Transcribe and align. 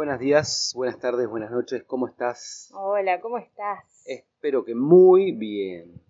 Buenos 0.00 0.18
días, 0.18 0.72
buenas 0.74 0.98
tardes, 0.98 1.28
buenas 1.28 1.50
noches, 1.50 1.84
¿cómo 1.84 2.08
estás? 2.08 2.70
Hola, 2.72 3.20
¿cómo 3.20 3.36
estás? 3.36 3.84
Espero 4.06 4.64
que 4.64 4.74
muy 4.74 5.32
bien. 5.32 6.00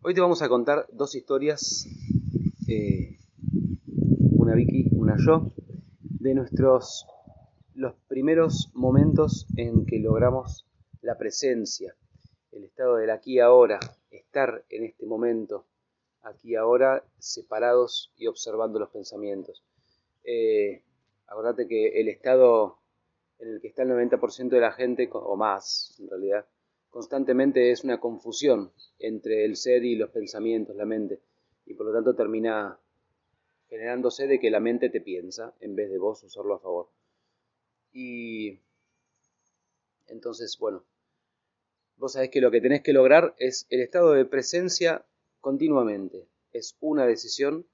Hoy 0.00 0.14
te 0.14 0.22
vamos 0.22 0.40
a 0.40 0.48
contar 0.48 0.86
dos 0.90 1.14
historias, 1.14 1.86
eh, 2.68 3.18
una 4.32 4.54
Vicky, 4.54 4.88
una 4.92 5.16
yo, 5.18 5.52
de 6.00 6.32
nuestros 6.32 7.06
los 7.74 7.92
primeros 8.08 8.70
momentos 8.72 9.46
en 9.58 9.84
que 9.84 9.98
logramos 9.98 10.66
la 11.02 11.18
presencia, 11.18 11.94
el 12.50 12.64
estado 12.64 12.96
del 12.96 13.10
aquí 13.10 13.34
y 13.34 13.40
ahora, 13.40 13.78
estar 14.10 14.64
en 14.70 14.84
este 14.84 15.04
momento, 15.04 15.66
aquí 16.22 16.52
y 16.52 16.56
ahora, 16.56 17.04
separados 17.18 18.10
y 18.16 18.26
observando 18.26 18.78
los 18.78 18.88
pensamientos. 18.88 19.62
Eh, 20.24 20.82
acordate 21.30 21.66
que 21.66 22.00
el 22.00 22.08
estado 22.08 22.78
en 23.38 23.54
el 23.54 23.60
que 23.60 23.68
está 23.68 23.84
el 23.84 23.90
90% 23.90 24.48
de 24.48 24.60
la 24.60 24.72
gente, 24.72 25.08
o 25.12 25.36
más 25.36 25.96
en 25.98 26.10
realidad, 26.10 26.46
constantemente 26.90 27.70
es 27.70 27.84
una 27.84 28.00
confusión 28.00 28.72
entre 28.98 29.44
el 29.44 29.56
ser 29.56 29.84
y 29.84 29.94
los 29.94 30.10
pensamientos, 30.10 30.76
la 30.76 30.84
mente, 30.84 31.20
y 31.64 31.74
por 31.74 31.86
lo 31.86 31.92
tanto 31.92 32.14
termina 32.14 32.78
generándose 33.68 34.26
de 34.26 34.40
que 34.40 34.50
la 34.50 34.60
mente 34.60 34.90
te 34.90 35.00
piensa 35.00 35.54
en 35.60 35.76
vez 35.76 35.88
de 35.90 35.98
vos 35.98 36.22
usarlo 36.24 36.54
a 36.54 36.58
favor. 36.58 36.88
Y 37.92 38.58
entonces, 40.08 40.58
bueno, 40.58 40.84
vos 41.96 42.12
sabés 42.12 42.30
que 42.30 42.40
lo 42.40 42.50
que 42.50 42.60
tenés 42.60 42.82
que 42.82 42.92
lograr 42.92 43.34
es 43.38 43.66
el 43.70 43.80
estado 43.80 44.12
de 44.12 44.24
presencia 44.24 45.06
continuamente. 45.40 46.26
Es 46.52 46.76
una 46.80 47.06
decisión 47.06 47.66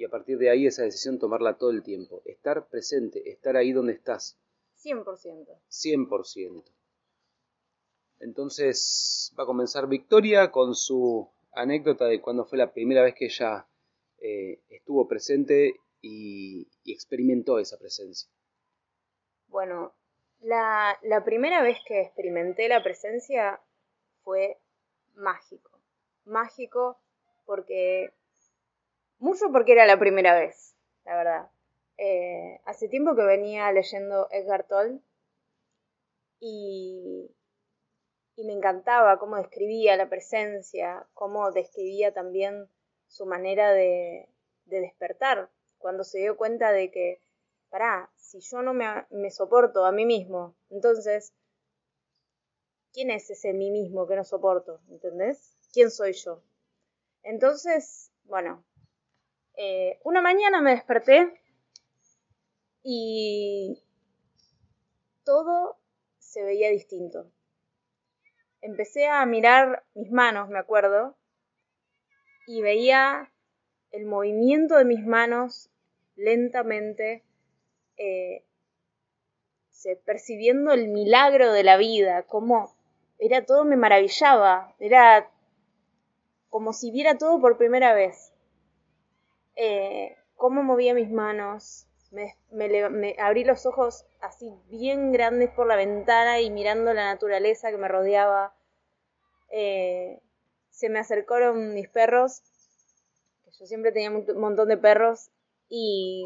y 0.00 0.04
a 0.06 0.08
partir 0.08 0.38
de 0.38 0.48
ahí 0.48 0.66
esa 0.66 0.82
decisión 0.82 1.18
tomarla 1.18 1.58
todo 1.58 1.68
el 1.68 1.82
tiempo. 1.82 2.22
Estar 2.24 2.68
presente, 2.68 3.30
estar 3.30 3.54
ahí 3.54 3.72
donde 3.72 3.92
estás. 3.92 4.38
100%. 4.82 5.46
100%. 5.68 6.64
Entonces 8.20 9.30
va 9.38 9.42
a 9.42 9.46
comenzar 9.46 9.88
Victoria 9.88 10.50
con 10.50 10.74
su 10.74 11.28
anécdota 11.52 12.06
de 12.06 12.22
cuando 12.22 12.46
fue 12.46 12.56
la 12.56 12.72
primera 12.72 13.02
vez 13.02 13.14
que 13.14 13.26
ella 13.26 13.66
eh, 14.22 14.62
estuvo 14.70 15.06
presente 15.06 15.74
y, 16.00 16.66
experimentó 16.86 17.58
esa 17.58 17.78
presencia. 17.78 18.30
Bueno, 19.48 19.92
la, 20.40 20.98
la 21.02 21.24
primera 21.24 21.62
vez 21.62 21.76
que 21.86 22.00
experimenté 22.00 22.68
la 22.68 22.82
presencia 22.82 23.60
fue 24.24 24.56
mágico. 25.14 25.78
Mágico 26.24 26.98
porque... 27.44 28.14
Mucho 29.20 29.52
porque 29.52 29.72
era 29.72 29.84
la 29.84 29.98
primera 29.98 30.34
vez, 30.34 30.74
la 31.04 31.14
verdad. 31.14 31.50
Eh, 31.98 32.58
hace 32.64 32.88
tiempo 32.88 33.14
que 33.14 33.22
venía 33.22 33.70
leyendo 33.70 34.26
Edgar 34.30 34.66
Toll 34.66 35.02
y, 36.40 37.30
y 38.36 38.44
me 38.44 38.54
encantaba 38.54 39.18
cómo 39.18 39.36
describía 39.36 39.96
la 39.96 40.08
presencia, 40.08 41.06
cómo 41.12 41.52
describía 41.52 42.14
también 42.14 42.70
su 43.08 43.26
manera 43.26 43.72
de, 43.72 44.26
de 44.64 44.80
despertar, 44.80 45.50
cuando 45.76 46.02
se 46.02 46.20
dio 46.20 46.38
cuenta 46.38 46.72
de 46.72 46.90
que, 46.90 47.20
pará, 47.68 48.10
si 48.16 48.40
yo 48.40 48.62
no 48.62 48.72
me, 48.72 48.86
me 49.10 49.30
soporto 49.30 49.84
a 49.84 49.92
mí 49.92 50.06
mismo, 50.06 50.54
entonces, 50.70 51.34
¿quién 52.94 53.10
es 53.10 53.28
ese 53.28 53.52
mí 53.52 53.70
mismo 53.70 54.06
que 54.06 54.16
no 54.16 54.24
soporto? 54.24 54.80
¿Entendés? 54.88 55.58
¿Quién 55.74 55.90
soy 55.90 56.14
yo? 56.14 56.42
Entonces, 57.22 58.10
bueno, 58.24 58.64
eh, 59.62 60.00
una 60.04 60.22
mañana 60.22 60.62
me 60.62 60.70
desperté 60.70 61.38
y 62.82 63.78
todo 65.22 65.76
se 66.18 66.42
veía 66.42 66.70
distinto. 66.70 67.30
Empecé 68.62 69.06
a 69.06 69.26
mirar 69.26 69.84
mis 69.92 70.10
manos, 70.10 70.48
me 70.48 70.58
acuerdo, 70.58 71.14
y 72.46 72.62
veía 72.62 73.30
el 73.90 74.06
movimiento 74.06 74.76
de 74.76 74.86
mis 74.86 75.04
manos 75.04 75.68
lentamente, 76.16 77.22
eh, 77.98 78.46
percibiendo 80.06 80.72
el 80.72 80.88
milagro 80.88 81.52
de 81.52 81.64
la 81.64 81.76
vida, 81.76 82.22
como 82.22 82.74
era 83.18 83.44
todo 83.44 83.66
me 83.66 83.76
maravillaba, 83.76 84.74
era 84.78 85.30
como 86.48 86.72
si 86.72 86.90
viera 86.90 87.18
todo 87.18 87.38
por 87.42 87.58
primera 87.58 87.92
vez. 87.92 88.32
Eh, 89.56 90.16
cómo 90.36 90.62
movía 90.62 90.94
mis 90.94 91.10
manos, 91.10 91.86
me, 92.10 93.16
abrí 93.18 93.44
los 93.44 93.66
ojos 93.66 94.04
así 94.20 94.52
bien 94.68 95.12
grandes 95.12 95.50
por 95.50 95.66
la 95.66 95.76
ventana 95.76 96.40
y 96.40 96.50
mirando 96.50 96.92
la 96.92 97.04
naturaleza 97.04 97.70
que 97.70 97.76
me 97.76 97.88
rodeaba. 97.88 98.54
Eh, 99.50 100.20
se 100.70 100.88
me 100.88 100.98
acercaron 100.98 101.74
mis 101.74 101.88
perros, 101.88 102.42
que 103.44 103.50
yo 103.58 103.66
siempre 103.66 103.92
tenía 103.92 104.10
un 104.10 104.40
montón 104.40 104.68
de 104.68 104.76
perros, 104.76 105.30
y 105.68 106.24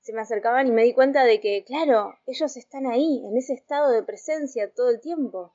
se 0.00 0.12
me 0.12 0.22
acercaban 0.22 0.66
y 0.66 0.72
me 0.72 0.84
di 0.84 0.94
cuenta 0.94 1.24
de 1.24 1.40
que, 1.40 1.64
claro, 1.64 2.14
ellos 2.26 2.56
están 2.56 2.86
ahí, 2.86 3.22
en 3.26 3.36
ese 3.36 3.52
estado 3.52 3.90
de 3.90 4.02
presencia 4.02 4.72
todo 4.72 4.90
el 4.90 5.00
tiempo. 5.00 5.54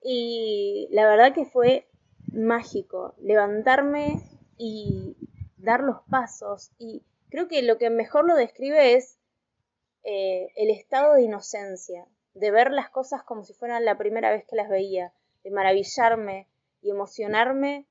Y 0.00 0.88
la 0.90 1.06
verdad 1.06 1.34
que 1.34 1.44
fue 1.44 1.88
mágico 2.32 3.14
levantarme 3.18 4.20
y 4.56 5.16
dar 5.62 5.80
los 5.80 6.02
pasos 6.10 6.70
y 6.78 7.02
Creo 7.32 7.48
que 7.48 7.62
lo 7.62 7.78
que 7.78 7.88
mejor 7.88 8.26
lo 8.26 8.34
describe 8.34 8.92
es 8.92 9.16
eh, 10.04 10.52
el 10.54 10.68
estado 10.68 11.14
de 11.14 11.22
inocencia, 11.22 12.06
de 12.34 12.50
ver 12.50 12.70
las 12.72 12.90
cosas 12.90 13.22
como 13.22 13.42
si 13.42 13.54
fueran 13.54 13.86
la 13.86 13.96
primera 13.96 14.30
vez 14.30 14.44
que 14.44 14.54
las 14.54 14.68
veía, 14.68 15.14
de 15.42 15.50
maravillarme 15.50 16.46
y 16.82 16.90
emocionarme 16.90 17.86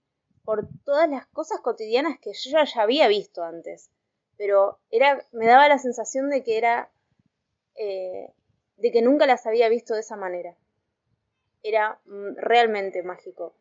por 0.45 0.67
todas 0.85 1.09
las 1.09 1.25
cosas 1.25 1.59
cotidianas 1.61 2.19
que 2.19 2.33
yo 2.33 2.51
ya 2.63 2.81
había 2.83 3.07
visto 3.07 3.43
antes. 3.43 3.89
Pero 4.37 4.77
era, 4.91 5.25
me 5.31 5.47
daba 5.47 5.67
la 5.67 5.79
sensación 5.79 6.29
de 6.29 6.43
que 6.43 6.59
era, 6.59 6.91
eh, 7.73 8.31
de 8.77 8.91
que 8.91 9.01
nunca 9.01 9.25
las 9.25 9.47
había 9.47 9.69
visto 9.69 9.95
de 9.95 10.01
esa 10.01 10.17
manera. 10.17 10.55
Era 11.63 11.99
mm, 12.05 12.35
realmente 12.35 13.01
mágico. 13.01 13.55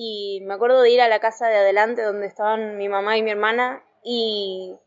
Y 0.00 0.42
me 0.44 0.54
acuerdo 0.54 0.82
de 0.82 0.90
ir 0.90 1.00
a 1.00 1.08
la 1.08 1.18
casa 1.18 1.48
de 1.48 1.56
adelante 1.56 2.02
donde 2.02 2.28
estaban 2.28 2.76
mi 2.76 2.88
mamá 2.88 3.16
y 3.16 3.22
mi 3.22 3.32
hermana 3.32 3.82
y 4.04 4.78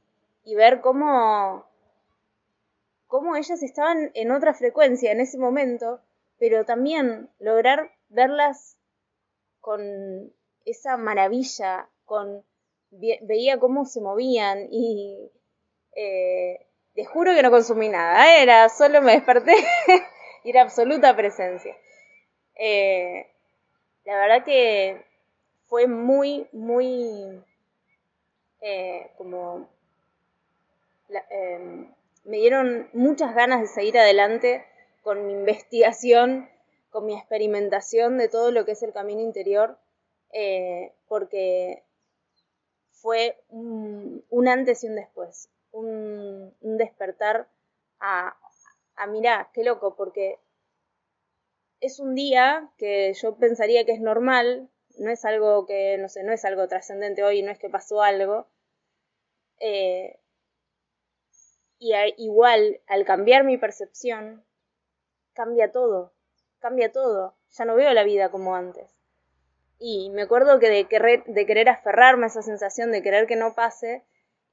y 0.44 0.56
ver 0.56 0.82
cómo, 0.82 1.66
cómo 3.08 3.36
ellas 3.36 3.62
estaban 3.62 4.12
en 4.14 4.32
otra 4.32 4.54
frecuencia 4.54 5.12
en 5.12 5.22
ese 5.22 5.38
momento, 5.38 6.00
pero 6.40 6.66
también 6.66 7.30
lograr 7.40 7.92
verlas 8.10 8.78
con 9.60 10.34
esa 10.66 10.98
maravilla, 10.98 11.90
con 12.06 12.44
veía 12.90 13.60
cómo 13.60 13.86
se 13.86 14.02
movían 14.02 14.68
y 14.70 15.32
eh, 15.96 16.68
te 16.94 17.06
juro 17.06 17.34
que 17.34 17.44
no 17.44 17.52
consumí 17.52 17.88
nada, 17.90 18.42
era 18.42 18.68
solo 18.70 19.02
me 19.02 19.14
desperté 19.14 19.56
y 20.44 20.50
era 20.50 20.64
absoluta 20.64 21.16
presencia. 21.16 21.76
Eh, 22.56 23.31
la 24.06 24.18
verdad 24.18 24.44
que 24.44 25.06
fue 25.68 25.88
muy, 25.88 26.48
muy 26.52 27.44
como 29.18 29.68
Em, 31.30 31.94
me 32.24 32.38
dieron 32.38 32.90
muchas 32.94 33.36
ganas 33.36 33.62
de 33.62 33.68
seguir 33.68 33.98
adelante 33.98 34.66
con 35.04 35.26
mi 35.26 35.34
investigación, 35.34 36.50
con 36.90 37.06
mi 37.06 37.18
experimentación 37.18 38.18
de 38.18 38.30
todo 38.30 38.52
lo 38.52 38.66
que 38.66 38.74
es 38.74 38.84
el 38.84 38.94
camino 38.94 39.22
interior, 39.22 39.78
eh, 40.32 40.94
porque 41.08 41.84
fue 42.92 43.42
un, 43.50 44.24
antes 44.48 44.84
y 44.84 44.88
un 44.88 44.96
después, 44.96 45.50
un, 45.72 46.54
despertar 46.62 47.48
a, 48.00 48.38
a 48.96 49.08
mirá, 49.08 49.50
qué 49.54 49.64
loco, 49.64 49.96
porque 49.96 50.40
es 51.82 52.00
un 52.00 52.16
día 52.16 52.70
que 52.78 53.14
yo 53.14 53.36
pensaría 53.36 53.86
que 53.86 53.92
es 53.92 54.02
normal, 54.02 54.70
no 54.98 55.12
es 55.12 55.26
algo 55.26 55.66
que, 55.66 55.98
no 55.98 56.08
sé, 56.08 56.22
es 56.32 56.46
algo 56.46 56.68
trascendente 56.68 57.24
hoy, 57.24 57.42
no 57.42 57.52
es 57.52 57.60
que 57.60 57.70
pasó 57.70 58.02
algo, 58.02 58.48
eh, 59.60 60.20
y 61.80 61.94
igual, 62.18 62.80
al 62.86 63.06
cambiar 63.06 63.44
mi 63.44 63.58
percepción, 63.58 64.46
cambia 65.34 65.72
todo, 65.72 66.14
cambia 66.60 66.92
todo. 66.92 67.36
Ya 67.50 67.66
no 67.66 67.76
veo 67.76 67.92
la 67.94 68.04
vida 68.04 68.30
como 68.30 68.56
antes. 68.56 68.96
Y 69.80 70.12
me 70.12 70.22
acuerdo 70.22 70.60
que 70.60 70.70
de 70.70 70.88
querer, 70.88 71.70
aferrarme 71.70 72.26
a 72.26 72.28
esa 72.28 72.44
sensación, 72.44 72.92
de 72.92 73.02
querer 73.02 73.26
que 73.26 73.36
no 73.36 73.56
pase, 73.56 74.04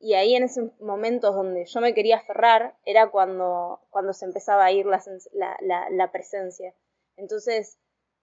y 0.01 0.15
ahí 0.15 0.35
en 0.35 0.45
esos 0.45 0.71
momentos 0.81 1.35
donde 1.35 1.67
yo 1.67 1.81
me 1.83 1.93
quería 1.93 2.17
aferrar, 2.17 2.75
era 2.87 3.11
cuando, 3.11 3.81
cuando 3.91 4.15
se 4.15 4.25
empezaba 4.25 4.65
a 4.65 4.73
ir 4.73 4.87
la, 4.87 6.11
presencia. 6.11 6.73
Entonces 7.19 7.79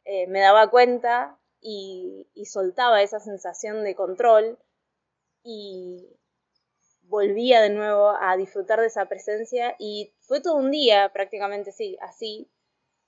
eh, 0.05 0.25
me 0.27 0.39
daba 0.39 0.69
cuenta 0.69 1.37
y, 1.61 2.27
soltaba 2.45 3.01
esa 3.01 3.19
sensación 3.19 3.83
de 3.83 3.95
control 3.95 4.57
y, 5.43 6.09
volvía 7.07 7.61
de 7.61 7.69
nuevo 7.69 8.09
a 8.19 8.35
disfrutar 8.35 8.79
de 8.79 8.87
esa 8.87 9.05
presencia 9.05 9.75
y 9.77 10.15
fue 10.21 10.41
todo 10.41 10.55
un 10.55 10.71
día 10.71 11.11
prácticamente 11.13 11.71
sí, 11.71 11.97
así. 12.01 12.49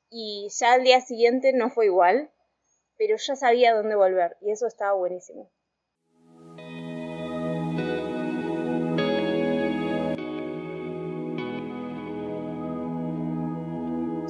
Y 0.09 0.49
ya 0.49 0.73
al 0.73 0.83
día 0.83 1.01
siguiente 1.01 1.51
no 1.53 1.71
fue 1.71 1.87
igual, 1.87 2.31
pero 2.97 3.17
ya 3.17 3.35
sabía 3.35 3.73
dónde 3.73 3.95
volver 3.95 4.37
y 4.41 4.51
eso 4.51 4.67
estaba 4.67 4.93
buenísimo. 4.93 5.49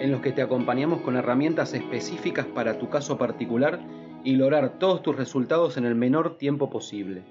en 0.00 0.10
los 0.10 0.22
que 0.22 0.32
te 0.32 0.40
acompañamos 0.40 1.02
con 1.02 1.16
herramientas 1.16 1.74
específicas 1.74 2.46
para 2.46 2.78
tu 2.78 2.88
caso 2.88 3.18
particular 3.18 3.80
y 4.24 4.34
lograr 4.36 4.78
todos 4.78 5.02
tus 5.02 5.14
resultados 5.14 5.76
en 5.76 5.84
el 5.84 5.94
menor 5.94 6.38
tiempo 6.38 6.70
posible. 6.70 7.22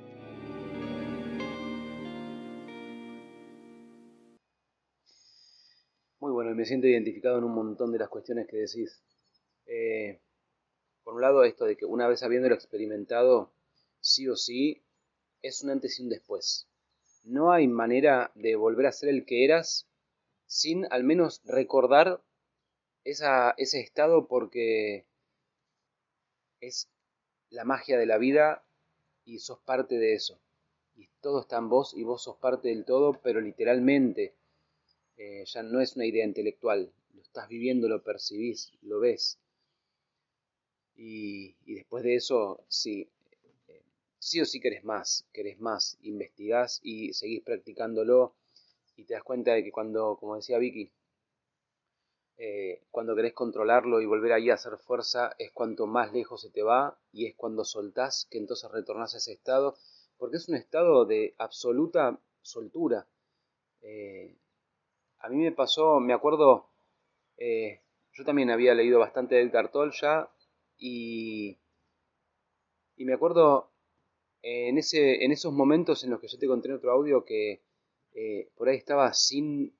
Muy 6.19 6.31
bueno, 6.31 6.51
y 6.51 6.54
me 6.54 6.66
siento 6.66 6.86
identificado 6.86 7.39
en 7.39 7.45
un 7.45 7.56
montón 7.56 7.92
de 7.92 7.98
las 7.98 8.10
cuestiones 8.10 8.48
que 8.48 8.57
decís. 8.57 9.01
Eh, 9.66 10.19
por 11.04 11.16
un 11.16 11.21
lado, 11.21 11.44
esto 11.44 11.66
de 11.66 11.75
que 11.75 11.86
una 11.86 12.07
vez 12.07 12.21
habiéndolo 12.21 12.54
experimentado, 12.54 13.51
sí 14.00 14.27
o 14.27 14.36
sí, 14.36 14.83
es 15.42 15.63
un 15.63 15.71
antes 15.71 16.00
y 16.00 16.04
un 16.04 16.10
después. 16.10 16.68
No 17.24 17.51
hay 17.51 17.68
manera 17.68 18.31
de 18.36 18.56
volver 18.56 18.86
a 18.86 18.92
ser 18.92 19.10
el 19.10 19.25
que 19.25 19.44
eras 19.44 19.88
sin 20.45 20.86
al 20.92 21.04
menos 21.04 21.42
recordar 21.45 22.21
ese 23.04 23.80
estado 23.80 24.28
porque 24.28 25.06
es 26.62 26.90
la 27.50 27.63
magia 27.63 27.98
de 27.98 28.06
la 28.06 28.18
vida 28.18 28.63
y 29.25 29.40
sos 29.40 29.60
parte 29.60 29.98
de 29.98 30.13
eso. 30.13 30.40
Y 30.96 31.07
todo 31.22 31.42
está 31.42 31.57
en 31.57 31.69
vos 31.69 31.94
y 31.96 32.04
vos 32.04 32.24
sos 32.24 32.38
parte 32.38 32.69
del 32.69 32.86
todo, 32.86 33.13
pero 33.22 33.42
literalmente 33.42 34.34
eh, 35.18 35.44
ya 35.46 35.63
no 35.63 35.81
es 35.81 35.96
una 35.96 36.06
idea 36.06 36.25
intelectual. 36.25 36.92
Lo 37.13 37.22
estás 37.22 37.48
viviendo, 37.48 37.88
lo 37.88 38.04
percibís, 38.04 38.72
lo 38.81 39.00
ves. 39.00 39.38
Y, 40.95 41.56
después 41.66 42.04
de 42.04 42.16
eso, 42.16 42.63
sí, 42.68 43.07
eh, 43.69 43.81
sí 44.19 44.42
o 44.42 44.45
sí 44.45 44.60
querés 44.60 44.84
más, 44.84 45.25
querés 45.31 45.60
más, 45.60 45.98
investigás 46.02 46.81
y 46.84 47.13
seguís 47.13 47.42
practicándolo 47.42 48.34
y 48.98 49.06
te 49.06 49.13
das 49.13 49.24
cuenta 49.24 49.54
de 49.54 49.63
que 49.63 49.72
cuando, 49.72 50.18
como 50.19 50.36
decía 50.36 50.57
Vicky, 50.57 50.92
eh, 52.41 52.83
cuando 52.89 53.18
querés 53.18 53.33
controlarlo 53.33 54.00
y 54.00 54.06
volver 54.06 54.31
ahí 54.31 54.50
a 54.50 54.53
hacer 54.53 54.77
fuerza, 54.77 55.36
es 55.39 55.51
cuanto 55.51 55.88
más 55.88 56.13
lejos 56.13 56.39
se 56.39 56.50
te 56.50 56.63
va 56.63 56.97
y 57.12 57.25
es 57.25 57.36
cuando 57.36 57.65
soltás 57.65 58.30
que 58.31 58.38
entonces 58.38 58.71
retornás 58.71 59.13
a 59.13 59.18
ese 59.18 59.33
estado, 59.33 59.75
porque 60.18 60.38
es 60.38 60.47
un 60.47 60.56
estado 60.56 61.03
de 61.03 61.36
absoluta 61.38 62.18
soltura. 62.41 63.06
Eh, 63.81 64.38
a 65.19 65.27
mí 65.27 65.36
me 65.36 65.51
pasó, 65.51 66.00
me 66.00 66.13
acuerdo, 66.13 66.69
eh, 67.36 67.81
yo 68.13 68.24
también 68.24 68.51
había 68.51 68.74
leído 68.74 69.00
bastante 69.00 69.35
del 69.35 69.51
cartol 69.51 69.92
ya 70.00 70.30
y, 70.77 71.57
y 72.95 73.03
me 73.03 73.15
acuerdo 73.15 73.69
en, 74.44 74.77
ese, 74.77 75.25
en 75.25 75.33
esos 75.33 75.51
momentos 75.51 76.06
en 76.06 76.12
los 76.12 76.21
que 76.21 76.30
yo 76.30 76.39
te 76.39 76.47
conté 76.47 76.69
en 76.69 76.75
otro 76.75 76.94
audio 76.94 77.25
que 77.25 77.62
por 78.56 78.69
ahí 78.69 78.77
estaba 78.77 79.13
sin, 79.13 79.77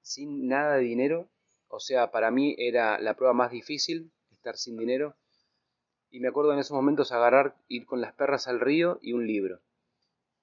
sin 0.00 0.46
nada 0.46 0.76
de 0.76 0.82
dinero 0.82 1.28
o 1.68 1.80
sea, 1.80 2.10
para 2.10 2.30
mí 2.30 2.54
era 2.58 2.98
la 2.98 3.14
prueba 3.14 3.34
más 3.34 3.50
difícil, 3.50 4.10
estar 4.32 4.56
sin 4.56 4.76
dinero. 4.76 5.16
Y 6.10 6.20
me 6.20 6.28
acuerdo 6.28 6.52
en 6.52 6.58
esos 6.58 6.74
momentos 6.74 7.12
agarrar, 7.12 7.56
ir 7.68 7.84
con 7.84 8.00
las 8.00 8.14
perras 8.14 8.48
al 8.48 8.60
río 8.60 8.98
y 9.02 9.12
un 9.12 9.26
libro. 9.26 9.60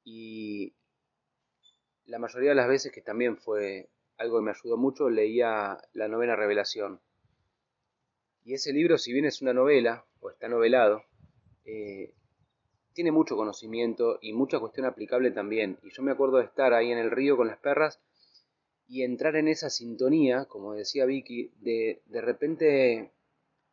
Y 0.04 0.76
la 2.06 2.20
mayoría 2.20 2.50
de 2.50 2.56
las 2.56 2.68
veces, 2.68 2.92
que 2.92 3.02
también 3.02 3.38
fue 3.38 3.90
algo 4.18 4.38
que 4.40 4.46
me 4.46 4.52
ayudó 4.52 4.78
mucho, 4.78 5.10
leía 5.10 5.80
la 5.94 6.08
novena 6.08 6.36
revelación. 6.36 7.02
Y 8.44 8.54
ese 8.54 8.72
libro, 8.72 9.00
si 9.00 9.12
bien 9.12 9.26
es 9.26 9.42
una 9.42 9.54
novela, 9.54 10.06
o 10.20 10.30
está 10.30 10.48
novelado, 10.48 11.04
eh, 11.66 12.14
tiene 12.94 13.12
mucho 13.12 13.36
conocimiento 13.36 14.20
y 14.22 14.34
mucha 14.34 14.60
cuestión 14.60 14.86
aplicable 14.86 15.32
también. 15.32 15.80
Y 15.82 15.90
yo 15.90 16.04
me 16.04 16.12
acuerdo 16.12 16.38
de 16.38 16.46
estar 16.46 16.74
ahí 16.74 16.92
en 16.92 17.00
el 17.00 17.10
río 17.10 17.36
con 17.36 17.48
las 17.48 17.58
perras 17.58 18.00
y 18.88 19.04
entrar 19.04 19.36
en 19.36 19.48
esa 19.48 19.70
sintonía, 19.70 20.46
como 20.46 20.74
decía 20.74 21.06
Vicky, 21.06 21.52
de, 21.62 22.02
de 22.06 22.22
repente 22.22 23.12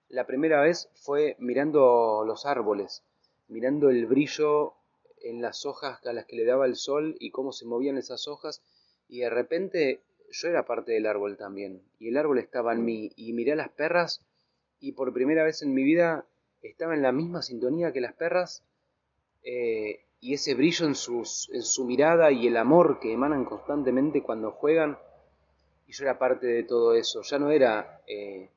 la 0.09 0.26
primera 0.26 0.61
vez 0.61 0.88
fue 0.94 1.37
mirando 1.38 2.25
los 2.26 2.47
árboles, 2.47 3.03
mirando 3.49 3.91
el 3.91 4.06
brillo 4.06 4.75
en 5.23 5.41
las 5.41 5.67
hojas 5.67 6.05
a 6.06 6.12
las 6.12 6.26
que 6.26 6.37
le 6.37 6.44
daba 6.44 6.67
el 6.67 6.76
sol 6.76 7.17
y 7.19 7.31
cómo 7.31 7.53
se 7.53 7.67
movían 7.67 7.99
esas 7.99 8.29
hojas 8.29 8.62
y 9.09 9.20
de 9.20 9.31
repente 9.31 10.00
yo 10.31 10.49
era 10.49 10.64
parte 10.64 10.93
del 10.93 11.06
árbol 11.06 11.37
también 11.37 11.82
y 11.99 12.09
el 12.09 12.17
árbol 12.17 12.38
estaba 12.38 12.73
en 12.73 12.85
mí 12.85 13.11
y 13.17 13.32
miré 13.32 13.53
a 13.53 13.56
las 13.56 13.70
perras 13.70 14.25
y 14.81 14.93
por 14.93 15.12
primera 15.12 15.44
vez 15.44 15.62
en 15.62 15.75
mi 15.75 15.82
vida 15.85 16.26
estaba 16.62 16.94
en 16.94 17.03
la 17.03 17.12
misma 17.12 17.43
sintonía 17.43 17.93
que 17.93 18.00
las 18.00 18.14
perras 18.14 18.64
eh, 19.44 20.05
y 20.23 20.35
ese 20.35 20.55
brillo 20.55 20.87
en, 20.87 20.95
sus, 20.95 21.51
en 21.53 21.63
su 21.63 21.85
mirada 21.85 22.31
y 22.31 22.47
el 22.47 22.57
amor 22.57 23.01
que 23.01 23.13
emanan 23.13 23.45
constantemente 23.45 24.23
cuando 24.23 24.53
juegan. 24.53 24.97
Y 25.88 25.93
yo 25.93 26.05
era 26.05 26.17
parte 26.17 26.47
de 26.47 26.62
todo 26.62 26.95
eso. 26.95 27.23
Ya 27.23 27.41
no 27.41 27.50
era 27.50 28.00
eh, 28.07 28.49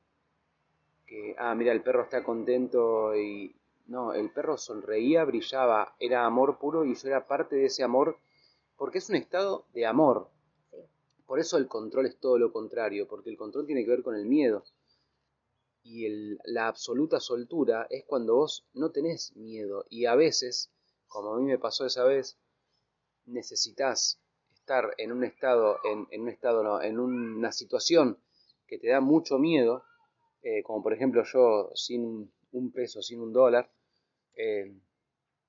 que, 1.04 1.34
ah, 1.36 1.56
mira, 1.56 1.72
el 1.72 1.82
perro 1.82 2.04
está 2.04 2.22
contento 2.22 3.14
y... 3.16 3.54
No, 3.88 4.12
el 4.12 4.30
perro 4.30 4.58
sonreía, 4.58 5.24
brillaba, 5.24 5.94
era 6.00 6.24
amor 6.24 6.58
puro 6.58 6.84
y 6.84 6.94
yo 6.94 7.08
era 7.08 7.26
parte 7.26 7.54
de 7.54 7.66
ese 7.66 7.84
amor 7.84 8.16
porque 8.76 8.98
es 8.98 9.08
un 9.10 9.16
estado 9.16 9.64
de 9.74 9.86
amor. 9.86 10.28
Por 11.26 11.40
eso 11.40 11.56
el 11.56 11.66
control 11.66 12.06
es 12.06 12.16
todo 12.18 12.38
lo 12.38 12.52
contrario, 12.52 13.08
porque 13.08 13.30
el 13.30 13.36
control 13.36 13.66
tiene 13.66 13.84
que 13.84 13.90
ver 13.90 14.02
con 14.02 14.14
el 14.14 14.26
miedo. 14.26 14.64
Y 15.82 16.06
el, 16.06 16.38
la 16.44 16.68
absoluta 16.68 17.18
soltura 17.18 17.86
es 17.90 18.04
cuando 18.04 18.36
vos 18.36 18.64
no 18.74 18.90
tenés 18.90 19.36
miedo 19.36 19.84
y 19.88 20.06
a 20.06 20.16
veces 20.16 20.70
como 21.16 21.34
a 21.34 21.38
mí 21.38 21.46
me 21.46 21.58
pasó 21.58 21.86
esa 21.86 22.04
vez, 22.04 22.38
necesitas 23.24 24.20
estar 24.52 24.94
en 24.98 25.12
un 25.12 25.24
estado, 25.24 25.78
en, 25.82 26.20
un 26.20 26.28
estado, 26.28 26.62
no, 26.62 26.82
en 26.82 26.98
una 26.98 27.52
situación 27.52 28.18
que 28.66 28.78
te 28.78 28.88
da 28.88 29.00
mucho 29.00 29.38
miedo, 29.38 29.82
eh, 30.42 30.62
como 30.62 30.82
por 30.82 30.92
ejemplo 30.92 31.24
yo 31.24 31.70
sin 31.74 32.30
un 32.52 32.70
peso, 32.70 33.00
sin 33.00 33.22
un 33.22 33.32
dólar, 33.32 33.70
eh, 34.34 34.74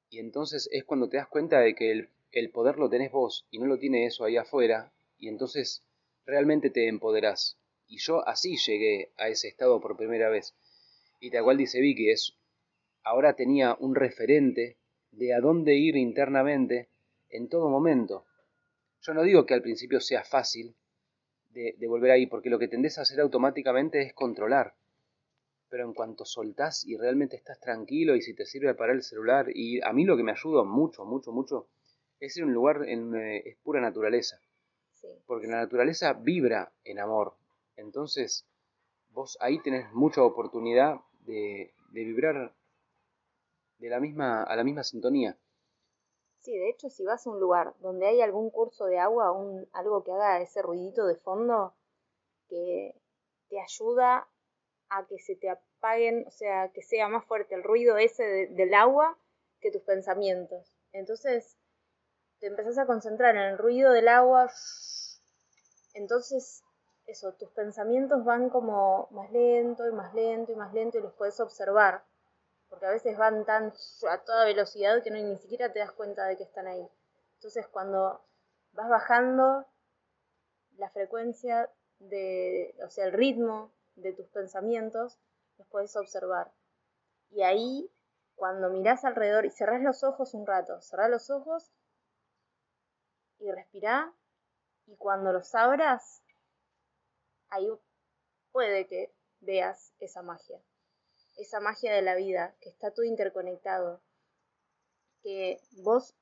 y 0.09 0.19
entonces 0.19 0.69
es 0.71 0.85
cuando 0.85 1.09
te 1.09 1.17
das 1.17 1.27
cuenta 1.27 1.59
de 1.59 1.75
que 1.75 1.91
el, 1.91 2.09
el, 2.31 2.49
poder 2.49 2.77
lo 2.77 2.89
tenés 2.89 3.11
vos 3.11 3.45
y 3.51 3.59
no 3.59 3.65
lo 3.65 3.77
tiene 3.77 4.05
eso 4.05 4.23
ahí 4.23 4.37
afuera, 4.37 4.93
y 5.17 5.27
entonces 5.27 5.83
realmente 6.25 6.69
te 6.69 6.87
empoderás. 6.87 7.59
Y 7.87 7.97
yo 7.97 8.25
así 8.25 8.55
llegué 8.55 9.11
a 9.17 9.27
ese 9.27 9.49
estado 9.49 9.81
por 9.81 9.97
primera 9.97 10.29
vez. 10.29 10.55
Y 11.19 11.29
tal 11.29 11.43
cual 11.43 11.57
dice 11.57 11.81
Vicky, 11.81 12.09
es, 12.09 12.37
ahora 13.03 13.35
tenía 13.35 13.75
un 13.81 13.95
referente 13.95 14.77
de 15.17 15.33
a 15.33 15.39
dónde 15.39 15.75
ir 15.75 15.95
internamente 15.95 16.89
en 17.29 17.49
todo 17.49 17.69
momento. 17.69 18.25
Yo 19.01 19.13
no 19.13 19.23
digo 19.23 19.45
que 19.45 19.53
al 19.55 19.61
principio 19.61 19.99
sea 19.99 20.23
fácil 20.23 20.75
de, 21.49 21.87
volver 21.87 22.11
ahí, 22.11 22.27
porque 22.27 22.51
lo 22.51 22.59
que 22.59 22.67
tendés 22.67 22.99
a 22.99 23.01
hacer 23.01 23.19
automáticamente 23.19 24.01
es 24.01 24.13
controlar. 24.13 24.75
Pero 25.69 25.85
en 25.85 25.93
cuanto 25.93 26.23
soltás 26.23 26.85
y 26.85 26.95
realmente 26.97 27.35
estás 27.35 27.59
tranquilo 27.59 28.15
y 28.15 28.21
si 28.21 28.35
te 28.35 28.45
sirve 28.45 28.75
para 28.75 28.93
el 28.93 29.01
celular, 29.01 29.47
y 29.53 29.81
a 29.81 29.91
mí 29.91 30.05
lo 30.05 30.15
que 30.15 30.23
me 30.23 30.31
ayuda 30.31 30.63
mucho, 30.63 31.03
mucho, 31.03 31.31
mucho, 31.31 31.67
es 32.19 32.37
ir 32.37 32.43
a 32.43 32.45
un 32.45 32.53
lugar 32.53 32.87
en 32.87 33.15
eh, 33.15 33.41
es 33.43 33.57
pura 33.57 33.81
naturaleza. 33.81 34.39
Porque 35.25 35.47
la 35.47 35.57
naturaleza 35.57 36.13
vibra 36.13 36.71
en 36.83 36.99
amor. 36.99 37.33
Entonces, 37.75 38.45
vos 39.09 39.37
ahí 39.41 39.59
tenés 39.59 39.91
mucha 39.93 40.21
oportunidad 40.21 40.97
de, 41.25 41.73
de 41.91 42.03
vibrar 42.03 42.53
de 43.77 43.89
la 43.89 43.99
misma, 43.99 44.43
a 44.43 44.55
la 44.55 44.63
misma 44.63 44.83
sintonía. 44.83 45.37
Sí, 46.41 46.57
de 46.57 46.69
hecho, 46.69 46.89
si 46.89 47.03
vas 47.03 47.25
a 47.25 47.29
un 47.29 47.39
lugar 47.39 47.73
donde 47.79 48.07
hay 48.07 48.21
algún 48.21 48.49
curso 48.49 48.85
de 48.85 48.99
agua, 48.99 49.31
un, 49.31 49.67
algo 49.73 50.03
que 50.03 50.11
haga 50.11 50.41
ese 50.41 50.61
ruidito 50.61 51.05
de 51.05 51.15
fondo, 51.15 51.75
que 52.47 52.95
te 53.49 53.59
ayuda 53.59 54.27
a 54.89 55.05
que 55.07 55.19
se 55.19 55.35
te 55.35 55.49
apaguen, 55.49 56.25
o 56.27 56.31
sea, 56.31 56.71
que 56.71 56.81
sea 56.81 57.09
más 57.09 57.25
fuerte 57.25 57.55
el 57.55 57.63
ruido 57.63 57.97
ese 57.97 58.23
del 58.23 58.73
agua 58.73 59.17
que 59.59 59.71
tus 59.71 59.81
pensamientos. 59.81 60.73
Entonces, 60.93 61.57
te 62.39 62.47
empezás 62.47 62.77
a 62.77 62.85
concentrar 62.85 63.35
en 63.35 63.41
el 63.41 63.57
ruido 63.57 63.91
del 63.91 64.07
agua, 64.07 64.49
entonces 65.93 66.63
eso, 67.07 67.33
tus 67.33 67.49
pensamientos 67.51 68.23
van 68.23 68.49
como 68.49 69.07
más 69.11 69.31
lento 69.31 69.87
y 69.87 69.93
más 69.93 70.13
lento 70.13 70.51
y 70.51 70.55
más 70.55 70.73
lento 70.73 70.97
y 70.97 71.01
los 71.01 71.13
puedes 71.13 71.39
observar, 71.39 72.03
porque 72.69 72.85
a 72.85 72.91
veces 72.91 73.17
van 73.17 73.45
tan 73.45 73.73
a 74.09 74.17
toda 74.23 74.45
velocidad 74.45 75.01
que 75.03 75.11
no 75.11 75.17
ni 75.17 75.37
siquiera 75.37 75.71
te 75.71 75.79
das 75.79 75.91
cuenta 75.91 76.25
de 76.25 76.37
que 76.37 76.43
están 76.43 76.67
ahí. 76.67 76.87
Entonces 77.35 77.67
cuando 77.67 78.21
vas 78.73 78.89
bajando 78.89 79.65
la 80.77 80.89
frecuencia 80.89 81.69
de, 81.99 82.75
o 82.85 82.89
sea, 82.89 83.05
el 83.05 83.13
ritmo 83.13 83.71
de 83.95 84.13
tus 84.13 84.27
pensamientos, 84.27 85.17
los 85.57 85.67
puedes 85.67 85.95
observar. 85.95 86.51
Y 87.31 87.41
ahí, 87.41 87.91
cuando 88.35 88.69
mirás 88.69 89.03
alrededor 89.03 89.45
y 89.45 89.51
cerrás 89.51 89.81
los 89.81 90.03
ojos 90.03 90.33
un 90.33 90.45
rato, 90.45 90.81
cerrás 90.81 91.09
los 91.09 91.29
ojos 91.29 91.71
y 93.39 93.51
respirá, 93.51 94.13
y 94.85 94.95
cuando 94.95 95.33
los 95.33 95.53
abras, 95.53 96.23
ahí 97.49 97.69
puede 98.51 98.87
que 98.87 99.13
veas 99.41 99.93
esa 99.99 100.21
magia, 100.21 100.59
esa 101.37 101.59
magia 101.59 101.93
de 101.93 102.01
la 102.01 102.15
vida, 102.15 102.55
que 102.61 102.69
está 102.69 102.91
todo 102.91 103.05
interconectado, 103.05 104.01
que 105.21 105.59
vos 105.83 106.15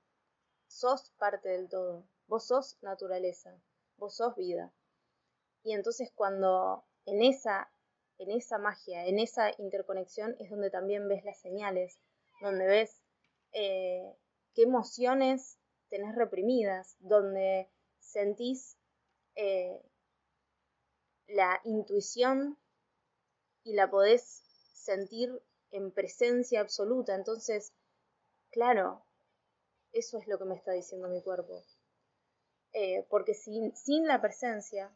sos 0.68 1.12
parte 1.18 1.50
del 1.50 1.70
todo, 1.70 2.08
vos 2.28 2.46
sos 2.46 2.78
naturaleza, 2.82 3.60
vos 3.98 4.16
sos 4.16 4.36
vida. 4.36 4.74
Y 5.64 5.74
entonces 5.74 6.12
cuando 6.14 6.86
en 7.06 7.24
esa, 7.24 7.72
en 8.18 8.32
esa 8.32 8.58
magia, 8.58 9.06
en 9.06 9.20
esa 9.20 9.52
interconexión 9.58 10.36
es 10.40 10.50
donde 10.50 10.70
también 10.70 11.08
ves 11.08 11.24
las 11.24 11.40
señales, 11.40 12.00
donde 12.42 12.68
ves 12.68 13.02
eh, 13.54 14.14
qué 14.54 14.64
emociones 14.64 15.58
tenés 15.90 16.16
reprimidas, 16.16 16.98
donde 17.00 17.70
sentís 18.00 18.78
eh, 19.36 19.82
la 21.28 21.60
intuición 21.64 22.58
y 23.64 23.74
la 23.74 23.90
podés 23.90 24.45
sentir 24.86 25.42
en 25.72 25.92
presencia 25.92 26.62
absoluta. 26.62 27.16
Entonces, 27.16 27.74
claro, 28.52 29.04
eso 29.92 30.20
es 30.20 30.28
lo 30.28 30.38
que 30.38 30.46
me 30.46 30.56
está 30.56 30.72
diciendo 30.72 31.10
mi 31.10 31.22
cuerpo. 31.22 31.64
Eh, 32.74 33.06
porque 33.10 33.34
sin, 33.34 33.76
sin 33.76 34.08
la 34.08 34.22
presencia, 34.22 34.96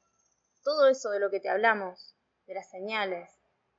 todo 0.64 0.88
eso 0.88 1.10
de 1.10 1.20
lo 1.20 1.30
que 1.30 1.40
te 1.40 1.50
hablamos, 1.50 2.16
de 2.46 2.54
las 2.54 2.70
señales, 2.70 3.30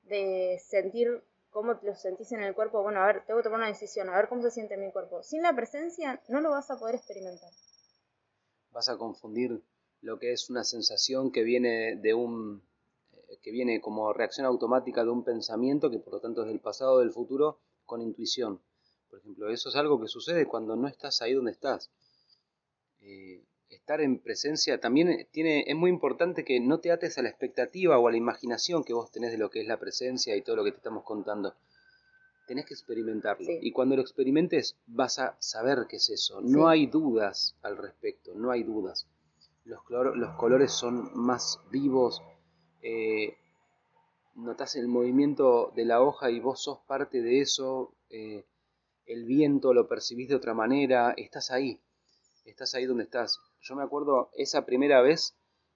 de 0.02 0.61
sentir 0.67 1.23
cómo 1.50 1.79
lo 1.83 1.95
sentís 1.95 2.33
en 2.33 2.43
el 2.43 2.55
cuerpo, 2.55 2.83
bueno, 2.83 3.02
a 3.02 3.07
ver, 3.07 3.25
tengo 3.26 3.40
que 3.40 3.45
tomar 3.45 3.61
una 3.61 3.69
decisión, 3.69 4.09
a 4.09 4.17
ver 4.17 4.29
cómo 4.29 4.43
se 4.43 4.50
siente 4.50 4.76
mi 4.76 4.90
cuerpo. 4.90 5.23
Sin 5.23 5.43
la 5.43 5.55
presencia 5.55 6.23
no 6.29 6.40
lo 6.40 6.50
vas 6.50 6.71
a 6.71 6.79
poder 6.79 6.95
experimentar. 6.95 7.50
Vas 8.71 8.88
a 8.88 8.97
confundir 8.97 9.62
lo 10.00 10.19
que 10.19 10.33
es 10.33 10.49
una 10.49 10.64
sensación 10.64 11.31
que 11.31 11.43
viene 11.43 11.97
de 11.97 12.14
un 12.14 12.62
que 13.39 13.51
viene 13.51 13.81
como 13.81 14.13
reacción 14.13 14.47
automática 14.47 15.05
de 15.05 15.11
un 15.11 15.25
pensamiento 15.25 15.91
que 15.91 15.99
por 15.99 16.15
lo 16.15 16.21
tanto 16.21 16.43
es 16.43 16.49
del 16.49 16.61
pasado 16.61 16.95
o 16.95 16.99
del 16.99 17.13
futuro 17.13 17.59
con 17.87 18.03
intuición. 18.03 18.61
Por 19.09 19.21
ejemplo, 19.21 19.51
eso 19.51 19.69
es 19.69 19.77
algo 19.77 20.01
que 20.01 20.09
sucede 20.09 20.47
cuando 20.47 20.77
no 20.77 20.89
estás 20.89 21.23
ahí 21.23 21.35
donde 21.35 21.53
estás. 21.53 21.91
Eh, 23.01 23.43
estar 23.69 24.01
en 24.01 24.19
presencia 24.19 24.81
también 24.81 25.27
tiene, 25.31 25.65
es 25.67 25.75
muy 25.75 25.91
importante 25.91 26.45
que 26.45 26.61
no 26.61 26.81
te 26.81 26.93
ates 26.93 27.19
a 27.19 27.23
la 27.23 27.29
expectativa 27.29 27.99
o 27.99 28.09
a 28.09 28.11
la 28.11 28.17
imaginación 28.17 28.85
que 28.85 28.93
vos 28.93 29.11
tenés 29.11 29.33
de 29.33 29.39
lo 29.39 29.51
que 29.51 29.61
es 29.61 29.67
la 29.67 29.79
presencia 29.79 30.37
y 30.37 30.43
todo 30.43 30.57
lo 30.57 30.65
que 30.65 30.73
te 30.73 30.79
estamos 30.79 31.05
contando. 31.05 31.55
Tenés 32.47 32.67
que 32.67 32.75
experimentarlo. 32.75 33.47
Y 33.61 33.71
cuando 33.73 33.97
lo 33.97 34.03
experimentes 34.03 34.77
vas 34.87 35.19
a 35.19 35.37
saber 35.41 35.87
qué 35.89 35.97
es 35.97 36.11
eso. 36.11 36.41
No 36.41 36.69
hay 36.69 36.87
dudas 36.87 37.57
al 37.63 37.77
respecto, 37.77 38.35
no 38.35 38.51
hay 38.51 38.65
dudas 38.65 39.07
los, 39.65 40.17
los 40.17 40.37
colores 40.37 40.73
son 40.73 41.11
más 41.15 41.61
vivos, 41.71 42.23
eh, 42.83 43.37
notas 44.35 44.77
el 44.77 44.89
movimiento 44.89 45.73
de 45.75 45.85
la 45.85 46.03
hoja 46.03 46.31
y 46.31 46.41
vos 46.41 46.63
sos 46.63 46.79
parte 46.87 47.23
de 47.23 47.41
eso, 47.41 47.93
eh, 48.11 48.45
el 49.07 49.25
viento 49.25 49.75
lo 49.75 49.89
percibís 49.89 50.29
de 50.29 50.37
otra 50.37 50.55
manera, 50.55 51.13
estás 51.17 51.51
ahí, 51.51 51.81
estás 52.45 52.75
ahí 52.75 52.87
donde 52.87 53.05
estás. 53.05 53.41
Yo 53.61 53.75
me 53.75 53.83
acuerdo 53.83 54.31
esa 54.35 54.65
primera 54.65 55.03
vez, 55.03 55.35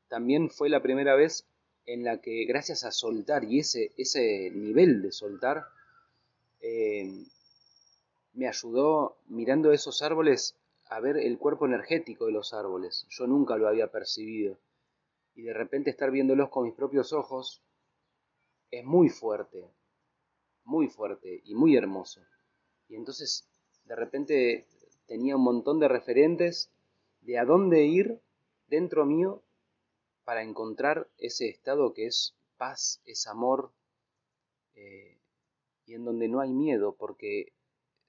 también 0.08 0.50
fue 0.50 0.68
la 0.68 0.82
primera 0.82 1.14
vez 1.14 1.46
en 1.86 2.04
la 2.04 2.20
que 2.20 2.44
gracias 2.46 2.84
a 2.84 2.92
soltar 2.92 3.44
y 3.44 3.60
ese, 3.60 3.92
ese 3.96 4.50
nivel 4.52 5.02
de 5.02 5.12
soltar, 5.12 5.64
eh, 6.60 7.26
me 8.32 8.48
ayudó 8.48 9.16
mirando 9.28 9.72
esos 9.72 10.02
árboles 10.02 10.56
a 10.88 11.00
ver 11.00 11.16
el 11.16 11.38
cuerpo 11.38 11.66
energético 11.66 12.26
de 12.26 12.32
los 12.32 12.54
árboles. 12.54 13.06
Yo 13.10 13.26
nunca 13.26 13.56
lo 13.56 13.68
había 13.68 13.88
percibido. 13.88 14.56
Y 15.34 15.42
de 15.42 15.52
repente 15.52 15.90
estar 15.90 16.10
viéndolos 16.10 16.48
con 16.48 16.64
mis 16.64 16.74
propios 16.74 17.12
ojos 17.12 17.62
es 18.70 18.84
muy 18.84 19.08
fuerte, 19.08 19.70
muy 20.64 20.88
fuerte 20.88 21.42
y 21.44 21.54
muy 21.54 21.76
hermoso. 21.76 22.20
Y 22.88 22.96
entonces 22.96 23.48
de 23.84 23.96
repente 23.96 24.66
tenía 25.06 25.36
un 25.36 25.44
montón 25.44 25.78
de 25.78 25.88
referentes 25.88 26.70
de 27.20 27.38
a 27.38 27.44
dónde 27.44 27.84
ir 27.84 28.20
dentro 28.68 29.06
mío 29.06 29.42
para 30.24 30.42
encontrar 30.42 31.08
ese 31.18 31.48
estado 31.48 31.92
que 31.92 32.06
es 32.06 32.34
paz, 32.56 33.00
es 33.04 33.26
amor, 33.26 33.72
eh, 34.74 35.18
y 35.86 35.94
en 35.94 36.04
donde 36.04 36.28
no 36.28 36.40
hay 36.40 36.52
miedo, 36.52 36.96
porque 36.96 37.52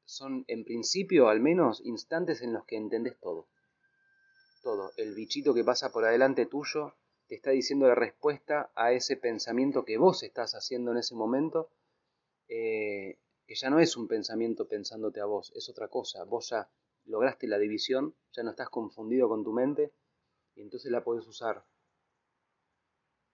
son 0.05 0.45
en 0.47 0.63
principio 0.63 1.27
al 1.29 1.39
menos 1.39 1.81
instantes 1.83 2.41
en 2.41 2.53
los 2.53 2.65
que 2.65 2.77
entendés 2.77 3.19
todo. 3.19 3.47
Todo. 4.61 4.91
El 4.97 5.13
bichito 5.13 5.53
que 5.53 5.63
pasa 5.63 5.91
por 5.91 6.05
adelante 6.05 6.45
tuyo 6.45 6.93
te 7.27 7.35
está 7.35 7.51
diciendo 7.51 7.87
la 7.87 7.95
respuesta 7.95 8.71
a 8.75 8.91
ese 8.91 9.17
pensamiento 9.17 9.85
que 9.85 9.97
vos 9.97 10.23
estás 10.23 10.53
haciendo 10.53 10.91
en 10.91 10.97
ese 10.97 11.15
momento, 11.15 11.69
eh, 12.47 13.19
que 13.47 13.55
ya 13.55 13.69
no 13.69 13.79
es 13.79 13.97
un 13.97 14.07
pensamiento 14.07 14.67
pensándote 14.67 15.19
a 15.19 15.25
vos, 15.25 15.51
es 15.55 15.69
otra 15.69 15.87
cosa. 15.87 16.23
Vos 16.23 16.49
ya 16.49 16.69
lograste 17.05 17.47
la 17.47 17.57
división, 17.57 18.15
ya 18.31 18.43
no 18.43 18.51
estás 18.51 18.69
confundido 18.69 19.29
con 19.29 19.43
tu 19.43 19.51
mente 19.51 19.91
y 20.55 20.61
entonces 20.61 20.91
la 20.91 21.03
podés 21.03 21.27
usar. 21.27 21.65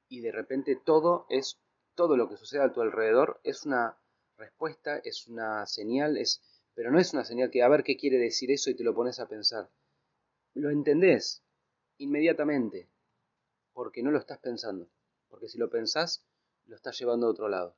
Y 0.09 0.21
de 0.21 0.31
repente 0.31 0.75
todo 0.75 1.25
es, 1.29 1.59
todo 1.95 2.17
lo 2.17 2.29
que 2.29 2.37
sucede 2.37 2.63
a 2.63 2.73
tu 2.73 2.81
alrededor 2.81 3.39
es 3.43 3.65
una 3.65 3.97
respuesta, 4.37 4.97
es 4.97 5.27
una 5.27 5.65
señal, 5.65 6.17
es 6.17 6.41
pero 6.73 6.91
no 6.91 6.99
es 6.99 7.13
una 7.13 7.25
señal 7.25 7.51
que 7.51 7.63
a 7.63 7.69
ver 7.69 7.83
qué 7.83 7.97
quiere 7.97 8.17
decir 8.17 8.51
eso 8.51 8.69
y 8.69 8.75
te 8.75 8.83
lo 8.83 8.95
pones 8.95 9.19
a 9.19 9.27
pensar. 9.27 9.69
Lo 10.53 10.69
entendés 10.69 11.43
inmediatamente, 11.97 12.89
porque 13.73 14.03
no 14.03 14.11
lo 14.11 14.19
estás 14.19 14.39
pensando. 14.39 14.89
Porque 15.29 15.47
si 15.47 15.57
lo 15.57 15.69
pensás, 15.69 16.25
lo 16.65 16.75
estás 16.75 16.97
llevando 16.99 17.27
a 17.27 17.31
otro 17.31 17.49
lado. 17.49 17.75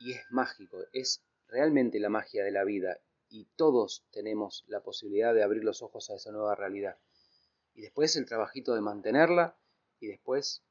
Y 0.00 0.12
es 0.12 0.22
mágico, 0.30 0.78
es 0.92 1.22
realmente 1.48 2.00
la 2.00 2.08
magia 2.08 2.44
de 2.44 2.50
la 2.50 2.64
vida. 2.64 2.98
Y 3.28 3.46
todos 3.56 4.04
tenemos 4.10 4.64
la 4.66 4.82
posibilidad 4.82 5.34
de 5.34 5.42
abrir 5.42 5.64
los 5.64 5.82
ojos 5.82 6.10
a 6.10 6.14
esa 6.14 6.32
nueva 6.32 6.54
realidad. 6.54 6.98
Y 7.74 7.82
después 7.82 8.16
el 8.16 8.26
trabajito 8.26 8.74
de 8.74 8.80
mantenerla 8.80 9.56
y 10.00 10.08
después 10.08 10.62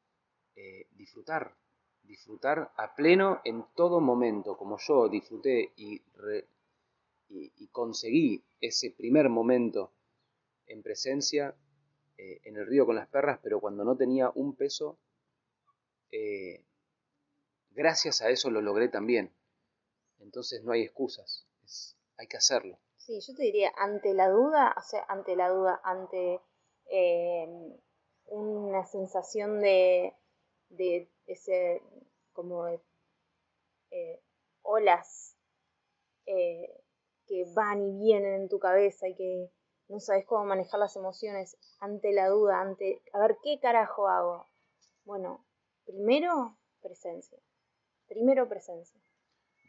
eh, 0.55 0.87
disfrutar. 0.91 1.55
Disfrutar 2.03 2.71
a 2.77 2.95
pleno 2.95 3.41
en 3.45 3.65
todo 3.75 4.01
momento, 4.01 4.57
como 4.57 4.77
yo 4.77 5.07
disfruté 5.07 5.73
y 5.77 6.01
y, 7.31 7.67
conseguí 7.67 8.43
ese 8.59 8.91
primer 8.91 9.29
momento 9.29 9.93
en 10.67 10.83
presencia 10.83 11.55
eh, 12.23 12.39
en 12.43 12.55
el 12.55 12.67
río 12.67 12.85
con 12.85 12.95
las 12.95 13.07
perras, 13.07 13.39
pero 13.41 13.59
cuando 13.59 13.83
no 13.83 13.97
tenía 13.97 14.29
un 14.35 14.55
peso, 14.55 14.99
eh, 16.11 16.63
gracias 17.71 18.21
a 18.21 18.29
eso 18.29 18.51
lo 18.51 18.61
logré 18.61 18.89
también. 18.89 19.33
Entonces 20.19 20.63
no 20.63 20.71
hay 20.71 20.83
excusas, 20.83 21.47
hay 22.17 22.27
que 22.27 22.37
hacerlo. 22.37 22.77
Sí, 22.97 23.19
yo 23.21 23.33
te 23.33 23.41
diría, 23.41 23.73
ante 23.75 24.13
la 24.13 24.29
duda, 24.29 24.75
o 24.77 24.81
sea, 24.83 25.03
ante 25.09 25.35
la 25.35 25.49
duda, 25.49 25.81
ante 25.83 26.39
eh, 26.91 27.47
una 28.25 28.85
sensación 28.85 29.59
de, 29.59 30.13
de 30.69 31.09
ese, 31.25 31.81
como 32.33 32.65
olas 34.61 35.35
que 36.23 37.45
van 37.55 37.81
y 37.81 37.97
vienen 37.97 38.43
en 38.43 38.47
tu 38.47 38.59
cabeza 38.59 39.07
y 39.07 39.15
que 39.15 39.51
no 39.91 39.99
sabes 39.99 40.25
cómo 40.25 40.45
manejar 40.45 40.79
las 40.79 40.95
emociones 40.95 41.57
ante 41.79 42.13
la 42.13 42.29
duda, 42.29 42.61
ante, 42.61 43.01
a 43.11 43.19
ver, 43.19 43.37
¿qué 43.43 43.59
carajo 43.59 44.07
hago? 44.07 44.47
Bueno, 45.03 45.45
primero 45.85 46.57
presencia. 46.81 47.37
Primero 48.07 48.47
presencia. 48.47 48.99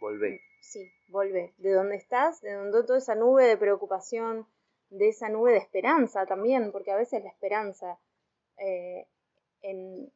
Volvé. 0.01 0.41
Sí, 0.61 0.93
volvé. 1.09 1.55
De 1.59 1.73
dónde 1.73 1.97
estás, 1.97 2.41
de 2.41 2.53
donde 2.53 2.85
toda 2.85 2.99
esa 2.99 3.17
nube 3.17 3.45
de 3.45 3.57
preocupación, 3.57 4.47
de 4.91 5.09
esa 5.09 5.29
nube 5.29 5.53
de 5.53 5.59
esperanza 5.59 6.25
también, 6.25 6.71
porque 6.71 6.93
a 6.93 6.97
veces 6.97 7.23
la 7.25 7.31
esperanza, 7.31 7.99
eh, 8.59 9.09
en, 9.63 10.13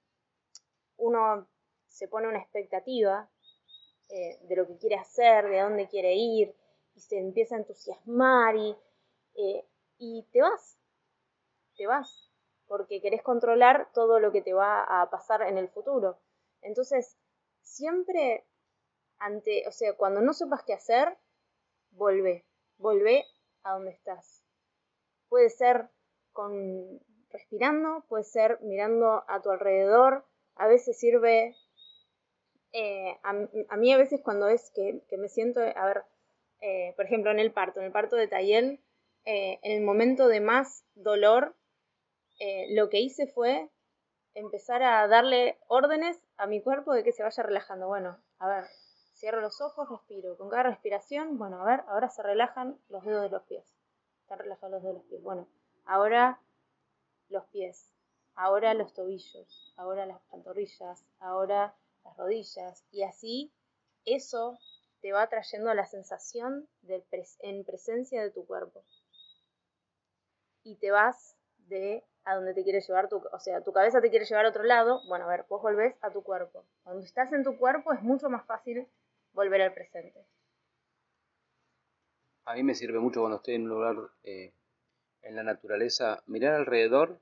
uno 0.99 1.49
se 1.89 2.07
pone 2.07 2.29
una 2.29 2.39
expectativa 2.39 3.29
eh, 4.09 4.39
de 4.43 4.57
lo 4.57 4.69
que 4.69 4.77
quiere 4.77 4.97
hacer, 4.97 5.49
de 5.49 5.61
dónde 5.61 5.89
quiere 5.89 6.15
ir, 6.15 6.55
y 6.95 7.01
se 7.01 7.19
empieza 7.19 7.57
a 7.57 7.59
entusiasmar 7.59 8.55
y, 8.57 8.77
eh, 9.35 9.65
y 9.99 10.25
te 10.33 10.43
vas, 10.43 10.79
te 11.77 11.87
vas, 11.87 12.31
porque 12.67 13.01
querés 13.01 13.23
controlar 13.23 13.91
todo 13.93 14.21
lo 14.21 14.33
que 14.33 14.43
te 14.43 14.53
va 14.53 14.83
a 14.83 15.11
pasar 15.11 15.43
en 15.43 15.59
el 15.59 15.69
futuro. 15.69 16.19
Entonces, 16.63 17.17
siempre 17.63 18.45
ante, 19.19 19.67
o 19.67 19.73
sea, 19.73 19.95
cuando 19.95 20.21
no 20.21 20.33
sepas 20.33 20.63
qué 20.65 20.75
hacer, 20.75 21.17
volvé, 21.91 22.45
volvé 22.79 23.25
a 23.63 23.73
donde 23.73 23.93
estás. 23.93 24.43
Puede 25.29 25.51
ser 25.51 25.89
con 26.33 27.01
respirando, 27.31 28.05
puede 28.09 28.25
ser 28.25 28.59
mirando 28.63 29.25
a 29.29 29.43
tu 29.43 29.51
alrededor, 29.51 30.25
a 30.55 30.67
veces 30.67 30.99
sirve, 30.99 31.55
eh, 32.73 33.19
a, 33.23 33.77
mí 33.77 33.93
a 33.93 33.99
veces 33.99 34.21
cuando 34.23 34.49
es 34.49 34.71
que, 34.71 35.03
me 35.17 35.29
siento, 35.29 35.61
a 35.61 35.87
ver, 35.87 36.05
eh, 36.61 36.95
por 36.97 37.05
ejemplo 37.05 37.31
en 37.31 37.39
el 37.39 37.53
parto, 37.53 37.81
en 37.81 37.87
el 37.87 37.93
parto 37.93 38.17
de 38.17 38.29
Tayel, 38.29 38.81
eh, 39.27 39.59
en 39.63 39.73
el 39.73 39.83
momento 39.85 40.29
de 40.29 40.41
más 40.41 40.85
dolor, 40.95 41.55
lo 42.71 42.91
que 42.91 43.01
hice 43.01 43.27
fue 43.27 43.71
empezar 44.35 44.83
a 44.83 45.09
darle 45.09 45.59
órdenes 45.67 46.21
a 46.37 46.47
mi 46.47 46.61
cuerpo 46.61 46.93
de 46.93 47.03
que 47.03 47.13
se 47.13 47.23
vaya 47.23 47.43
relajando. 47.43 47.89
Bueno, 47.89 48.19
a 48.39 48.49
ver, 48.49 48.65
cierro 49.15 49.41
los 49.41 49.61
ojos, 49.63 49.89
respiro. 49.89 50.37
Con 50.37 50.51
cada 50.51 50.65
respiración, 50.65 51.39
bueno, 51.39 51.63
a 51.63 51.65
ver, 51.65 51.81
ahora 51.89 52.11
se 52.11 52.23
relajan 52.23 52.79
los 52.89 53.05
dedos 53.05 53.23
de 53.23 53.31
los 53.31 53.43
pies. 53.45 53.65
Están 54.21 54.39
relajados 54.39 54.73
los 54.73 54.83
dedos 54.83 54.97
de 54.97 55.01
los 55.01 55.09
pies. 55.09 55.23
Bueno, 55.23 55.49
ahora 55.87 56.41
los 57.31 57.45
pies, 57.47 57.91
ahora 58.35 58.75
los 58.75 58.93
tobillos, 58.93 59.73
ahora 59.77 60.05
las 60.05 60.21
pantorrillas, 60.31 61.05
ahora 61.19 61.75
las 62.05 62.17
rodillas. 62.19 62.85
Y 62.93 63.03
así 63.05 63.53
eso 64.05 64.59
te 65.01 65.13
va 65.13 65.29
trayendo 65.29 65.73
la 65.73 65.87
sensación 65.87 66.69
de 66.83 67.03
en 67.41 67.65
presencia 67.65 68.23
de 68.23 68.31
tu 68.31 68.45
cuerpo. 68.45 68.85
Y 70.67 70.75
te 70.75 70.91
vas 70.91 71.37
de 71.69 72.03
a 72.25 72.35
donde 72.35 72.55
te 72.55 72.65
quiere 72.65 72.81
llevar 72.81 73.09
tu, 73.09 73.23
o 73.33 73.39
sea, 73.39 73.63
tu 73.63 73.73
cabeza 73.73 74.01
te 74.01 74.11
quiere 74.11 74.25
llevar 74.25 74.47
a 74.47 74.49
otro 74.49 74.65
lado, 74.65 75.01
bueno, 75.07 75.27
a 75.27 75.29
ver, 75.29 75.47
vos 75.49 75.63
volvés 75.63 75.95
a 76.01 76.13
tu 76.13 76.25
cuerpo. 76.25 76.65
Cuando 76.83 77.05
estás 77.05 77.33
en 77.33 77.45
tu 77.45 77.57
cuerpo 77.57 77.93
es 77.93 78.03
mucho 78.03 78.29
más 78.29 78.45
fácil 78.47 78.85
volver 79.33 79.63
al 79.63 79.73
presente. 79.73 80.27
A 82.47 82.55
mí 82.55 82.65
me 82.65 82.75
sirve 82.75 82.99
mucho 82.99 83.21
cuando 83.21 83.37
estoy 83.37 83.55
en 83.55 83.63
un 83.63 83.69
lugar 83.69 83.97
eh, 84.25 84.53
en 85.23 85.37
la 85.37 85.45
naturaleza, 85.45 86.25
mirar 86.27 86.55
alrededor 86.55 87.21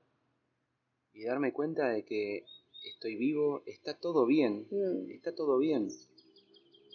y 1.13 1.25
darme 1.25 1.53
cuenta 1.53 1.89
de 1.89 2.03
que 2.03 2.45
estoy 2.83 3.15
vivo, 3.15 3.61
está 3.67 3.93
todo 3.93 4.25
bien, 4.25 4.67
mm. 4.71 5.11
está 5.11 5.35
todo 5.35 5.59
bien. 5.59 5.89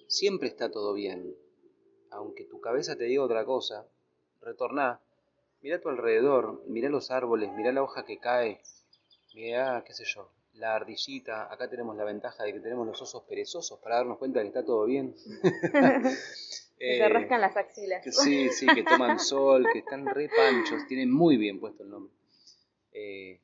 Siempre 0.09 0.49
está 0.49 0.69
todo 0.69 0.95
bien. 0.95 1.33
Aunque 2.11 2.45
tu 2.45 2.61
cabeza 2.61 2.97
te 2.97 3.05
diga 3.05 3.23
otra 3.23 3.45
cosa, 3.45 3.87
retorná, 4.41 5.01
mira 5.63 5.77
a 5.77 5.81
tu 5.81 5.89
alrededor, 5.89 6.63
mira 6.67 6.89
los 6.89 7.11
árboles, 7.11 7.51
mira 7.53 7.73
la 7.73 7.83
hoja 7.83 8.05
que 8.05 8.19
cae, 8.19 8.61
mira, 9.35 9.83
qué 9.87 9.93
sé 9.93 10.05
yo, 10.05 10.33
la 10.55 10.75
ardillita, 10.75 11.53
acá 11.53 11.69
tenemos 11.69 11.97
la 11.97 12.05
ventaja 12.05 12.45
de 12.45 12.53
que 12.53 12.61
tenemos 12.61 12.87
los 12.87 13.01
osos 13.01 13.25
perezosos 13.25 13.79
para 13.81 13.97
darnos 13.97 14.19
cuenta 14.19 14.39
de 14.39 14.45
que 14.45 14.49
está 14.49 14.65
todo 14.65 14.85
bien. 14.85 15.15
se 16.81 16.97
eh, 16.97 17.09
rascan 17.09 17.41
las 17.43 17.57
axilas. 17.57 18.03
sí, 18.05 18.49
sí, 18.51 18.67
que 18.75 18.83
toman 18.83 19.19
sol, 19.21 19.67
que 19.73 19.81
están 19.81 20.07
re 20.07 20.31
panchos, 20.35 20.87
tienen 20.89 21.11
muy 21.11 21.37
bien 21.37 21.61
puesto 21.61 21.83
el 21.83 21.91
nombre. 21.91 22.13
Eh, 22.93 23.41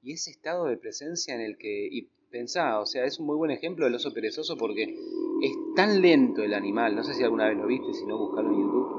y 0.00 0.12
ese 0.12 0.30
estado 0.30 0.64
de 0.66 0.78
presencia 0.78 1.34
en 1.34 1.42
el 1.42 1.58
que, 1.58 1.88
y 1.90 2.08
pensá, 2.30 2.80
o 2.80 2.86
sea, 2.86 3.04
es 3.04 3.18
un 3.18 3.26
muy 3.26 3.36
buen 3.36 3.50
ejemplo 3.50 3.84
del 3.84 3.94
oso 3.94 4.14
perezoso 4.14 4.56
porque 4.56 4.84
es 4.84 5.52
tan 5.76 6.00
lento 6.00 6.42
el 6.42 6.54
animal, 6.54 6.96
no 6.96 7.04
sé 7.04 7.14
si 7.14 7.22
alguna 7.22 7.48
vez 7.48 7.58
lo 7.58 7.66
viste, 7.66 7.92
si 7.92 8.06
no, 8.06 8.16
buscarlo 8.16 8.50
en 8.50 8.60
YouTube, 8.60 8.97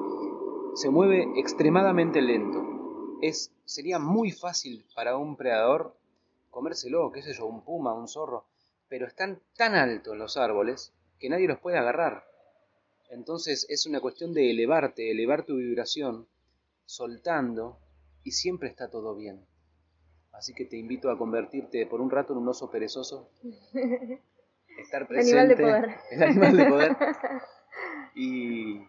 se 0.75 0.89
mueve 0.89 1.27
extremadamente 1.37 2.21
lento. 2.21 3.17
Es, 3.21 3.51
sería 3.65 3.99
muy 3.99 4.31
fácil 4.31 4.85
para 4.95 5.17
un 5.17 5.35
predador 5.35 5.95
comérselo, 6.49 7.11
qué 7.11 7.21
sé 7.21 7.33
yo, 7.33 7.45
un 7.45 7.63
puma, 7.63 7.93
un 7.93 8.07
zorro, 8.07 8.45
pero 8.87 9.05
están 9.05 9.41
tan 9.55 9.75
altos 9.75 10.17
los 10.17 10.37
árboles 10.37 10.93
que 11.19 11.29
nadie 11.29 11.47
los 11.47 11.59
puede 11.59 11.77
agarrar. 11.77 12.23
Entonces 13.09 13.65
es 13.69 13.85
una 13.85 13.99
cuestión 13.99 14.33
de 14.33 14.51
elevarte, 14.51 15.11
elevar 15.11 15.45
tu 15.45 15.57
vibración, 15.57 16.27
soltando, 16.85 17.79
y 18.23 18.31
siempre 18.31 18.69
está 18.69 18.89
todo 18.89 19.15
bien. 19.15 19.45
Así 20.31 20.53
que 20.53 20.65
te 20.65 20.77
invito 20.77 21.09
a 21.09 21.17
convertirte 21.17 21.85
por 21.85 22.01
un 22.01 22.09
rato 22.09 22.33
en 22.33 22.39
un 22.39 22.47
oso 22.47 22.69
perezoso. 22.69 23.29
Estar 24.79 25.07
presente. 25.07 25.31
El 25.31 25.39
animal 25.39 25.47
de 25.49 25.55
poder. 25.57 25.97
El 26.11 26.23
animal 26.23 26.57
de 26.57 26.65
poder. 26.65 26.97
Y, 28.15 28.81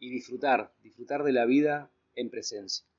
y 0.00 0.10
disfrutar, 0.10 0.72
disfrutar 0.82 1.22
de 1.22 1.32
la 1.32 1.44
vida 1.46 1.92
en 2.16 2.30
presencia. 2.30 2.89